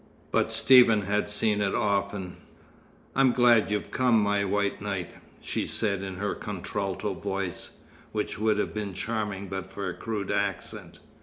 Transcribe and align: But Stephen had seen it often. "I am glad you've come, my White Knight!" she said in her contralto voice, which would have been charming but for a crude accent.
But 0.31 0.51
Stephen 0.51 1.01
had 1.03 1.29
seen 1.29 1.61
it 1.61 1.75
often. 1.75 2.37
"I 3.15 3.21
am 3.21 3.33
glad 3.33 3.69
you've 3.69 3.91
come, 3.91 4.19
my 4.19 4.43
White 4.43 4.81
Knight!" 4.81 5.11
she 5.41 5.67
said 5.67 6.01
in 6.01 6.15
her 6.15 6.33
contralto 6.33 7.13
voice, 7.13 7.77
which 8.11 8.39
would 8.39 8.57
have 8.57 8.73
been 8.73 8.95
charming 8.95 9.47
but 9.47 9.67
for 9.67 9.87
a 9.87 9.93
crude 9.93 10.31
accent. 10.31 10.97